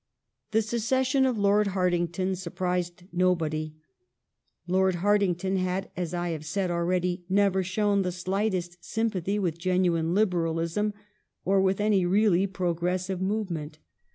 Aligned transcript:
The 0.49 0.63
secession 0.63 1.27
of 1.27 1.37
Lord 1.37 1.67
Hartington 1.77 2.35
surprised 2.35 3.03
nobody. 3.13 3.75
Lord 4.65 4.95
Hartington 4.95 5.57
had, 5.57 5.91
as 5.95 6.11
I 6.11 6.29
have 6.29 6.43
said 6.43 6.71
already, 6.71 7.23
never 7.29 7.61
shown 7.61 8.01
the 8.01 8.11
slightest 8.11 8.83
sympathy 8.83 9.37
with 9.37 9.59
genuine 9.59 10.15
Liberalism 10.15 10.95
or 11.45 11.61
with 11.61 11.79
any 11.79 12.03
really 12.07 12.47
progressive 12.47 13.21
movement. 13.21 13.77